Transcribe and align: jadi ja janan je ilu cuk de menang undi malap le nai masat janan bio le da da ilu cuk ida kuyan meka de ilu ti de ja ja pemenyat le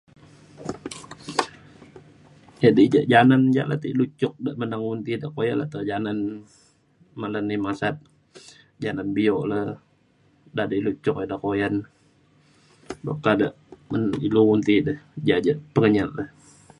jadi 2.63 2.83
ja 2.95 3.01
janan 3.11 3.41
je 3.55 3.63
ilu 3.91 4.05
cuk 4.19 4.33
de 4.45 4.51
menang 4.59 4.83
undi 4.91 5.13
malap 5.33 5.75
le 7.33 7.39
nai 7.47 7.57
masat 7.65 7.95
janan 8.83 9.07
bio 9.15 9.37
le 9.51 9.59
da 10.55 10.63
da 10.69 10.73
ilu 10.81 10.91
cuk 11.03 11.17
ida 11.23 11.35
kuyan 11.43 11.75
meka 13.05 13.31
de 13.39 13.47
ilu 14.27 14.41
ti 14.67 14.75
de 14.87 14.93
ja 15.27 15.35
ja 15.45 15.53
pemenyat 15.73 16.11
le 16.17 16.23